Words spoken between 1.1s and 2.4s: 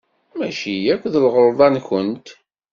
d lɣelḍa-nwent.